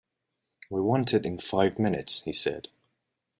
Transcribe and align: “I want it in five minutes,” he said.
“I 0.75 0.79
want 0.79 1.13
it 1.13 1.27
in 1.27 1.37
five 1.37 1.77
minutes,” 1.77 2.21
he 2.23 2.33
said. 2.33 2.69